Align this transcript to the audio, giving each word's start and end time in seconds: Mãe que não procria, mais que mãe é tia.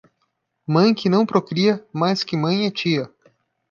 Mãe 0.65 0.95
que 0.95 1.07
não 1.07 1.27
procria, 1.27 1.85
mais 1.93 2.23
que 2.23 2.35
mãe 2.35 2.65
é 2.65 2.71
tia. 2.71 3.07